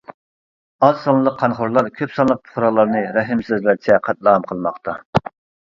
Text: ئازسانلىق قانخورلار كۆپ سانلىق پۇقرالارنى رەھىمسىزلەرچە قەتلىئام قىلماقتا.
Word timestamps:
ئازسانلىق 0.87 1.35
قانخورلار 1.41 1.89
كۆپ 1.99 2.15
سانلىق 2.17 2.41
پۇقرالارنى 2.47 3.05
رەھىمسىزلەرچە 3.19 4.03
قەتلىئام 4.09 4.49
قىلماقتا. 4.53 5.01